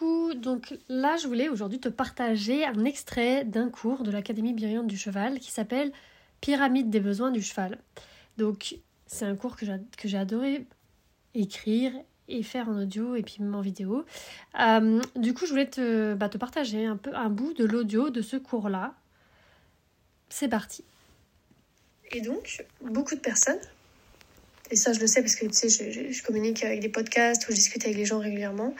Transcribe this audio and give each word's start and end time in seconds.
Donc 0.00 0.74
là 0.88 1.16
je 1.16 1.26
voulais 1.26 1.48
aujourd'hui 1.48 1.80
te 1.80 1.88
partager 1.88 2.64
un 2.64 2.84
extrait 2.84 3.44
d'un 3.44 3.70
cours 3.70 4.02
de 4.02 4.10
l'Académie 4.10 4.52
bienveillante 4.52 4.86
du 4.86 4.96
cheval 4.96 5.38
qui 5.38 5.50
s'appelle 5.50 5.92
Pyramide 6.40 6.90
des 6.90 7.00
besoins 7.00 7.30
du 7.30 7.42
cheval. 7.42 7.78
Donc 8.36 8.76
c'est 9.06 9.24
un 9.24 9.36
cours 9.36 9.56
que 9.56 9.66
j'ai 10.08 10.18
adoré 10.18 10.66
écrire 11.34 11.92
et 12.28 12.42
faire 12.42 12.68
en 12.68 12.82
audio 12.82 13.14
et 13.14 13.22
puis 13.22 13.36
même 13.40 13.54
en 13.54 13.60
vidéo. 13.60 14.04
Euh, 14.60 15.00
du 15.16 15.34
coup 15.34 15.46
je 15.46 15.50
voulais 15.50 15.68
te, 15.68 16.14
bah, 16.14 16.28
te 16.28 16.38
partager 16.38 16.84
un 16.86 16.96
peu 16.96 17.14
un 17.14 17.28
bout 17.28 17.52
de 17.54 17.64
l'audio 17.64 18.10
de 18.10 18.22
ce 18.22 18.36
cours 18.36 18.68
là. 18.68 18.94
C'est 20.28 20.48
parti. 20.48 20.84
Et 22.12 22.20
donc 22.20 22.64
beaucoup 22.80 23.14
de 23.14 23.20
personnes 23.20 23.60
et 24.70 24.76
ça 24.76 24.92
je 24.92 25.00
le 25.00 25.06
sais 25.06 25.20
parce 25.20 25.36
que 25.36 25.46
tu 25.46 25.52
sais, 25.52 25.68
je, 25.68 26.12
je, 26.12 26.22
communique 26.22 26.64
avec 26.64 26.80
des 26.80 26.88
podcasts 26.88 27.46
ou 27.48 27.50
je 27.50 27.56
discute 27.56 27.84
avec 27.84 27.96
les 27.96 28.06
gens 28.06 28.18
régulièrement, 28.18 28.74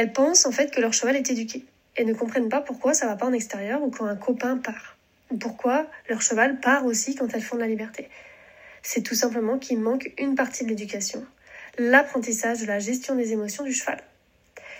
elles 0.00 0.14
pensent 0.14 0.46
en 0.46 0.50
fait 0.50 0.70
que 0.70 0.80
leur 0.80 0.94
cheval 0.94 1.14
est 1.14 1.30
éduqué 1.30 1.66
et 1.94 2.06
ne 2.06 2.14
comprennent 2.14 2.48
pas 2.48 2.62
pourquoi 2.62 2.94
ça 2.94 3.06
va 3.06 3.16
pas 3.16 3.26
en 3.26 3.34
extérieur 3.34 3.82
ou 3.82 3.90
quand 3.90 4.06
un 4.06 4.16
copain 4.16 4.56
part. 4.56 4.96
Ou 5.30 5.36
pourquoi 5.36 5.86
leur 6.08 6.22
cheval 6.22 6.58
part 6.58 6.86
aussi 6.86 7.14
quand 7.14 7.28
elles 7.34 7.42
font 7.42 7.56
de 7.56 7.60
la 7.60 7.66
liberté. 7.66 8.08
C'est 8.82 9.02
tout 9.02 9.14
simplement 9.14 9.58
qu'il 9.58 9.78
manque 9.78 10.10
une 10.16 10.36
partie 10.36 10.64
de 10.64 10.70
l'éducation, 10.70 11.22
l'apprentissage 11.76 12.62
de 12.62 12.66
la 12.66 12.78
gestion 12.78 13.14
des 13.14 13.32
émotions 13.32 13.62
du 13.62 13.74
cheval. 13.74 14.02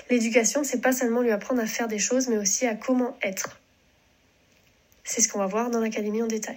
L'éducation, 0.09 0.65
c'est 0.65 0.81
pas 0.81 0.93
seulement 0.93 1.21
lui 1.21 1.33
apprendre 1.33 1.61
à 1.61 1.67
faire 1.67 1.87
des 1.87 1.99
choses, 1.99 2.29
mais 2.29 2.39
aussi 2.39 2.67
à 2.67 2.75
comment 2.75 3.19
être. 3.21 3.61
C'est 5.05 5.21
ce 5.21 5.29
qu'on 5.29 5.41
va 5.41 5.47
voir 5.47 5.69
dans 5.69 5.81
l'académie 5.81 6.23
en 6.23 6.29
détail 6.29 6.57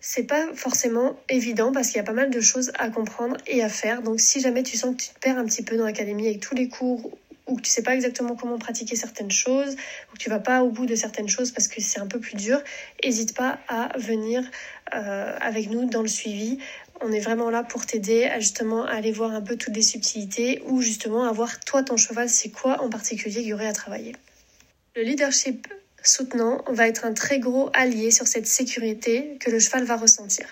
c'est 0.00 0.24
pas 0.24 0.46
forcément 0.54 1.16
évident 1.28 1.72
parce 1.72 1.88
qu'il 1.88 1.96
y 1.96 2.00
a 2.00 2.04
pas 2.04 2.12
mal 2.12 2.30
de 2.30 2.40
choses 2.40 2.72
à 2.78 2.88
comprendre 2.88 3.36
et 3.46 3.62
à 3.62 3.68
faire. 3.68 4.02
Donc 4.02 4.20
si 4.20 4.40
jamais 4.40 4.62
tu 4.62 4.76
sens 4.76 4.96
que 4.96 5.02
tu 5.02 5.08
te 5.10 5.18
perds 5.18 5.38
un 5.38 5.44
petit 5.44 5.62
peu 5.62 5.76
dans 5.76 5.84
l'académie 5.84 6.26
avec 6.26 6.40
tous 6.40 6.54
les 6.54 6.68
cours 6.68 7.18
ou 7.46 7.56
que 7.56 7.62
tu 7.62 7.70
sais 7.70 7.82
pas 7.82 7.94
exactement 7.94 8.36
comment 8.36 8.58
pratiquer 8.58 8.96
certaines 8.96 9.30
choses 9.30 9.74
ou 9.74 10.14
que 10.14 10.18
tu 10.18 10.30
vas 10.30 10.38
pas 10.38 10.62
au 10.62 10.70
bout 10.70 10.86
de 10.86 10.94
certaines 10.94 11.28
choses 11.28 11.50
parce 11.50 11.68
que 11.68 11.82
c'est 11.82 12.00
un 12.00 12.06
peu 12.06 12.20
plus 12.20 12.36
dur, 12.36 12.62
n'hésite 13.04 13.36
pas 13.36 13.58
à 13.68 13.90
venir 13.98 14.42
euh, 14.94 15.36
avec 15.40 15.68
nous 15.68 15.84
dans 15.88 16.02
le 16.02 16.08
suivi. 16.08 16.58
On 17.02 17.12
est 17.12 17.20
vraiment 17.20 17.50
là 17.50 17.62
pour 17.62 17.86
t'aider 17.86 18.24
à 18.24 18.40
justement 18.40 18.84
aller 18.84 19.10
voir 19.10 19.32
un 19.32 19.40
peu 19.40 19.56
toutes 19.56 19.74
les 19.74 19.82
subtilités 19.82 20.62
ou 20.66 20.80
justement 20.80 21.24
à 21.24 21.32
voir 21.32 21.60
toi 21.60 21.82
ton 21.82 21.96
cheval 21.96 22.28
c'est 22.28 22.50
quoi 22.50 22.82
en 22.82 22.88
particulier 22.88 23.40
qu'il 23.40 23.48
y 23.48 23.54
aurait 23.54 23.66
à 23.66 23.72
travailler. 23.72 24.14
Le 24.96 25.02
leadership 25.02 25.66
soutenant 26.02 26.64
va 26.68 26.88
être 26.88 27.04
un 27.04 27.12
très 27.12 27.38
gros 27.38 27.70
allié 27.72 28.10
sur 28.10 28.26
cette 28.26 28.46
sécurité 28.46 29.36
que 29.40 29.50
le 29.50 29.58
cheval 29.58 29.84
va 29.84 29.96
ressentir. 29.96 30.46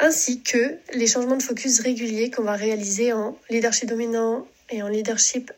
Ainsi 0.00 0.42
que 0.42 0.78
les 0.94 1.06
changements 1.06 1.36
de 1.36 1.42
focus 1.42 1.80
réguliers 1.80 2.30
qu'on 2.30 2.42
va 2.42 2.54
réaliser 2.54 3.12
en 3.12 3.38
leadership 3.50 3.88
dominant 3.88 4.46
et 4.70 4.82
en 4.82 4.88
leadership 4.88 5.52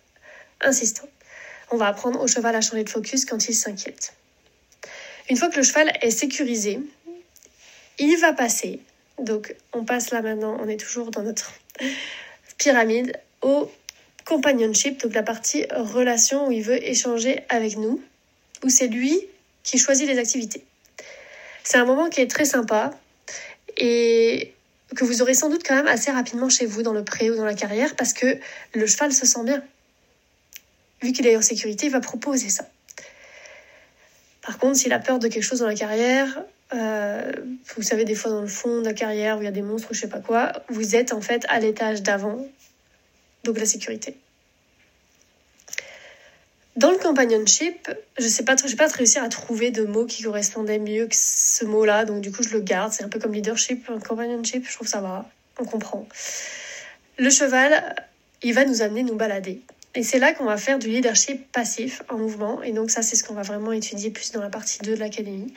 insistant. 0.60 1.08
On 1.70 1.76
va 1.76 1.86
apprendre 1.88 2.20
au 2.20 2.26
cheval 2.26 2.54
à 2.54 2.60
changer 2.60 2.84
de 2.84 2.90
focus 2.90 3.24
quand 3.24 3.48
il 3.48 3.54
s'inquiète. 3.54 4.12
Une 5.30 5.36
fois 5.36 5.48
que 5.48 5.56
le 5.56 5.62
cheval 5.62 5.90
est 6.02 6.10
sécurisé, 6.10 6.80
il 7.98 8.16
va 8.18 8.32
passer, 8.32 8.80
donc 9.18 9.54
on 9.72 9.84
passe 9.84 10.10
là 10.10 10.20
maintenant, 10.20 10.58
on 10.60 10.68
est 10.68 10.76
toujours 10.76 11.10
dans 11.10 11.22
notre 11.22 11.52
pyramide, 12.58 13.18
au 13.40 13.70
companionship, 14.24 15.02
donc 15.02 15.14
la 15.14 15.22
partie 15.22 15.66
relation 15.70 16.48
où 16.48 16.52
il 16.52 16.62
veut 16.62 16.82
échanger 16.82 17.44
avec 17.48 17.76
nous 17.76 18.02
où 18.64 18.68
c'est 18.68 18.88
lui 18.88 19.20
qui 19.62 19.78
choisit 19.78 20.08
les 20.08 20.18
activités. 20.18 20.64
C'est 21.62 21.78
un 21.78 21.84
moment 21.84 22.08
qui 22.08 22.20
est 22.20 22.30
très 22.30 22.44
sympa 22.44 22.90
et 23.76 24.52
que 24.96 25.04
vous 25.04 25.22
aurez 25.22 25.34
sans 25.34 25.48
doute 25.48 25.62
quand 25.66 25.74
même 25.74 25.86
assez 25.86 26.10
rapidement 26.10 26.48
chez 26.48 26.66
vous 26.66 26.82
dans 26.82 26.92
le 26.92 27.04
pré 27.04 27.30
ou 27.30 27.36
dans 27.36 27.44
la 27.44 27.54
carrière 27.54 27.94
parce 27.96 28.12
que 28.12 28.38
le 28.74 28.86
cheval 28.86 29.12
se 29.12 29.26
sent 29.26 29.44
bien. 29.44 29.62
Vu 31.02 31.12
qu'il 31.12 31.26
est 31.26 31.36
en 31.36 31.42
sécurité, 31.42 31.86
il 31.86 31.92
va 31.92 32.00
proposer 32.00 32.48
ça. 32.48 32.66
Par 34.42 34.58
contre, 34.58 34.76
s'il 34.76 34.92
a 34.92 34.98
peur 34.98 35.18
de 35.18 35.28
quelque 35.28 35.42
chose 35.42 35.60
dans 35.60 35.66
la 35.66 35.74
carrière, 35.74 36.42
euh, 36.74 37.32
vous 37.76 37.82
savez, 37.82 38.04
des 38.04 38.14
fois 38.14 38.30
dans 38.30 38.42
le 38.42 38.46
fond 38.46 38.80
de 38.80 38.84
la 38.84 38.94
carrière 38.94 39.38
où 39.38 39.42
il 39.42 39.44
y 39.44 39.48
a 39.48 39.52
des 39.52 39.62
monstres 39.62 39.90
ou 39.90 39.94
je 39.94 40.00
sais 40.00 40.08
pas 40.08 40.20
quoi, 40.20 40.52
vous 40.68 40.96
êtes 40.96 41.12
en 41.12 41.20
fait 41.20 41.44
à 41.48 41.60
l'étage 41.60 42.02
d'avant, 42.02 42.46
donc 43.44 43.58
la 43.58 43.66
sécurité. 43.66 44.16
Dans 46.76 46.90
le 46.90 46.98
companionship, 46.98 47.88
je 48.18 48.26
sais 48.26 48.44
pas, 48.44 48.56
j'ai 48.64 48.74
pas 48.74 48.88
réussi 48.88 49.18
à 49.18 49.28
trouver 49.28 49.70
de 49.70 49.84
mots 49.84 50.06
qui 50.06 50.24
correspondaient 50.24 50.80
mieux 50.80 51.06
que 51.06 51.14
ce 51.14 51.64
mot-là, 51.64 52.04
donc 52.04 52.20
du 52.20 52.32
coup 52.32 52.42
je 52.42 52.50
le 52.50 52.60
garde. 52.60 52.92
C'est 52.92 53.04
un 53.04 53.08
peu 53.08 53.20
comme 53.20 53.32
leadership, 53.32 53.88
companionship, 54.06 54.66
je 54.68 54.74
trouve 54.74 54.88
ça 54.88 55.00
va, 55.00 55.28
on 55.60 55.64
comprend. 55.64 56.08
Le 57.16 57.30
cheval, 57.30 57.94
il 58.42 58.54
va 58.54 58.64
nous 58.64 58.82
amener 58.82 59.04
nous 59.04 59.14
balader. 59.14 59.62
Et 59.96 60.02
c'est 60.02 60.18
là 60.18 60.32
qu'on 60.32 60.44
va 60.44 60.56
faire 60.56 60.80
du 60.80 60.88
leadership 60.88 61.52
passif 61.52 62.02
en 62.08 62.18
mouvement. 62.18 62.62
Et 62.64 62.72
donc 62.72 62.90
ça, 62.90 63.00
c'est 63.02 63.14
ce 63.14 63.22
qu'on 63.22 63.34
va 63.34 63.42
vraiment 63.42 63.70
étudier 63.70 64.10
plus 64.10 64.32
dans 64.32 64.40
la 64.40 64.48
partie 64.48 64.80
2 64.80 64.94
de 64.94 65.00
l'académie. 65.00 65.54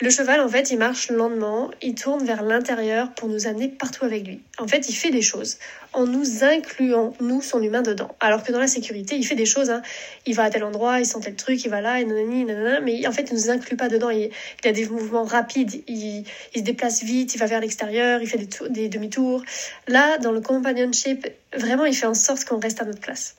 Le 0.00 0.08
cheval, 0.08 0.40
en 0.40 0.48
fait, 0.48 0.70
il 0.70 0.78
marche 0.78 1.10
lentement, 1.10 1.68
il 1.82 1.96
tourne 1.96 2.24
vers 2.24 2.44
l'intérieur 2.44 3.12
pour 3.12 3.28
nous 3.28 3.48
amener 3.48 3.68
partout 3.68 4.04
avec 4.04 4.24
lui. 4.24 4.40
En 4.58 4.68
fait, 4.68 4.88
il 4.88 4.94
fait 4.94 5.10
des 5.10 5.20
choses 5.20 5.58
en 5.94 6.06
nous 6.06 6.44
incluant, 6.44 7.12
nous, 7.20 7.42
son 7.42 7.60
humain, 7.60 7.82
dedans. 7.82 8.14
Alors 8.20 8.44
que 8.44 8.52
dans 8.52 8.60
la 8.60 8.68
sécurité, 8.68 9.16
il 9.16 9.26
fait 9.26 9.34
des 9.34 9.46
choses. 9.46 9.70
Hein. 9.70 9.82
Il 10.26 10.36
va 10.36 10.44
à 10.44 10.50
tel 10.50 10.62
endroit, 10.62 11.00
il 11.00 11.06
sent 11.06 11.18
tel 11.20 11.34
truc, 11.34 11.64
il 11.64 11.68
va 11.68 11.80
là, 11.80 12.00
et 12.00 12.04
nanani, 12.04 12.44
nanana, 12.44 12.80
mais 12.80 13.04
en 13.08 13.12
fait, 13.12 13.30
il 13.30 13.34
nous 13.34 13.50
inclut 13.50 13.76
pas 13.76 13.88
dedans. 13.88 14.10
Il, 14.10 14.30
il 14.62 14.68
a 14.68 14.72
des 14.72 14.86
mouvements 14.86 15.24
rapides, 15.24 15.82
il, 15.88 16.24
il, 16.54 16.58
se 16.58 16.60
déplace 16.60 17.02
vite, 17.02 17.34
il 17.34 17.38
va 17.38 17.46
vers 17.46 17.60
l'extérieur, 17.60 18.22
il 18.22 18.28
fait 18.28 18.38
des, 18.38 18.68
des 18.70 18.88
demi-tours. 18.88 19.42
Là, 19.88 20.18
dans 20.18 20.30
le 20.30 20.40
companionship, 20.40 21.26
vraiment, 21.56 21.84
il 21.84 21.96
fait 21.96 22.06
en 22.06 22.14
sorte 22.14 22.44
qu'on 22.44 22.60
reste 22.60 22.80
à 22.80 22.84
notre 22.84 23.00
place. 23.00 23.34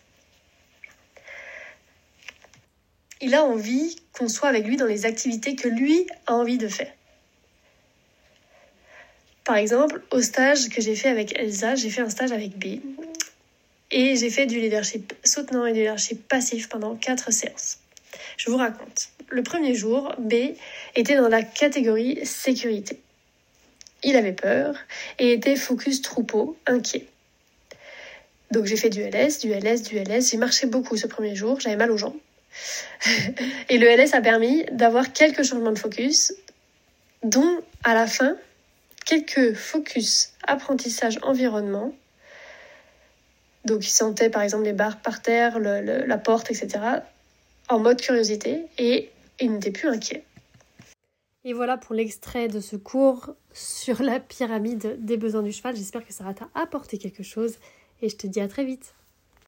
Il 3.24 3.36
a 3.36 3.46
envie 3.46 3.96
qu'on 4.12 4.28
soit 4.28 4.50
avec 4.50 4.68
lui 4.68 4.76
dans 4.76 4.86
les 4.86 5.06
activités 5.06 5.56
que 5.56 5.70
lui 5.70 6.06
a 6.28 6.34
envie 6.34 6.58
de 6.58 6.68
faire. 6.68 6.92
Par 9.46 9.56
exemple, 9.56 10.02
au 10.12 10.22
stage 10.22 10.68
que 10.68 10.82
j'ai 10.82 10.96
fait 10.96 11.08
avec 11.08 11.38
Elsa, 11.40 11.76
j'ai 11.76 11.90
fait 11.90 12.02
un 12.02 12.10
stage 12.10 12.34
avec 12.34 12.58
B. 12.58 12.82
Et 13.92 14.18
j'ai 14.18 14.30
fait 14.30 14.46
du 14.46 14.60
leadership 14.60 15.14
soutenant 15.24 15.66
et 15.66 15.72
du 15.72 15.80
leadership 15.80 16.28
passif 16.28 16.68
pendant 16.68 16.96
quatre 16.96 17.32
séances. 17.32 17.80
Je 18.38 18.52
vous 18.52 18.58
raconte. 18.58 19.10
Le 19.30 19.42
premier 19.42 19.74
jour, 19.74 20.14
B 20.20 20.34
était 20.96 21.16
dans 21.16 21.30
la 21.30 21.44
catégorie 21.44 22.26
sécurité. 22.26 23.00
Il 24.04 24.18
avait 24.18 24.34
peur 24.34 24.76
et 25.18 25.32
était 25.32 25.56
focus 25.56 26.02
troupeau, 26.02 26.58
inquiet. 26.68 27.08
Donc 28.52 28.66
j'ai 28.66 28.76
fait 28.76 28.90
du 28.90 29.02
LS, 29.02 29.40
du 29.40 29.54
LS, 29.54 29.82
du 29.84 29.98
LS. 29.98 30.32
J'ai 30.32 30.38
marché 30.38 30.68
beaucoup 30.68 30.98
ce 30.98 31.08
premier 31.08 31.36
jour, 31.36 31.62
j'avais 31.62 31.78
mal 31.78 31.90
aux 31.90 31.98
jambes. 31.98 32.20
Et 33.70 33.78
le 33.78 33.88
LS 33.88 34.14
a 34.14 34.22
permis 34.22 34.66
d'avoir 34.72 35.14
quelques 35.14 35.44
changements 35.44 35.72
de 35.72 35.80
focus, 35.80 36.34
dont 37.24 37.60
à 37.84 37.94
la 37.94 38.08
fin, 38.08 38.36
quelques 39.06 39.54
focus 39.54 40.34
apprentissage 40.44 41.20
environnement. 41.22 41.94
Donc 43.66 43.86
il 43.86 43.92
sentait 43.92 44.30
par 44.30 44.42
exemple 44.42 44.66
les 44.66 44.74
barres 44.74 45.02
par 45.02 45.22
terre, 45.22 45.60
la 45.60 46.18
porte, 46.18 46.52
etc. 46.52 46.80
en 47.70 47.80
mode 47.80 48.02
curiosité 48.02 48.66
et 48.78 49.10
il 49.40 49.54
n'était 49.54 49.72
plus 49.72 49.90
inquiet. 49.90 50.24
Et 51.46 51.54
voilà 51.54 51.78
pour 51.78 51.94
l'extrait 51.94 52.48
de 52.48 52.62
ce 52.62 52.78
cours 52.78 53.36
sur 53.54 54.02
la 54.02 54.20
pyramide 54.20 54.98
des 55.00 55.18
besoins 55.18 55.44
du 55.44 55.52
cheval. 55.52 55.76
J'espère 55.76 56.06
que 56.06 56.14
ça 56.14 56.26
t'a 56.34 56.50
apporté 56.56 56.98
quelque 56.98 57.24
chose 57.24 57.58
et 58.02 58.10
je 58.10 58.16
te 58.16 58.28
dis 58.28 58.40
à 58.40 58.48
très 58.48 58.64
vite. 58.64 58.94